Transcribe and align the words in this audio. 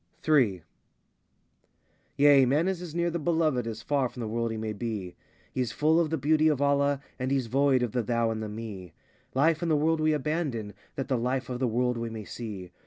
Ill 0.27 0.59
Yea, 2.17 2.43
Man 2.47 2.67
is 2.67 2.81
as 2.81 2.95
near 2.95 3.11
the 3.11 3.19
Beloved 3.19 3.67
As 3.67 3.83
far 3.83 4.09
from 4.09 4.21
the 4.21 4.27
world 4.27 4.49
he 4.49 4.57
may 4.57 4.73
be; 4.73 5.15
He 5.53 5.61
is 5.61 5.71
full 5.71 5.99
of 5.99 6.09
the 6.09 6.17
beauty 6.17 6.47
of 6.47 6.59
Allah 6.59 7.01
As 7.19 7.29
he's 7.29 7.45
void 7.45 7.83
of 7.83 7.91
the 7.91 8.01
Thou 8.01 8.31
and 8.31 8.41
the 8.41 8.49
Me. 8.49 8.93
Life 9.35 9.61
and 9.61 9.69
the 9.69 9.75
world 9.75 9.99
we 10.01 10.13
abandon 10.13 10.73
That 10.95 11.07
the 11.07 11.19
Life 11.19 11.49
of 11.49 11.59
the 11.59 11.67
world 11.67 11.97
we 11.99 12.09
may 12.09 12.25
see. 12.25 12.71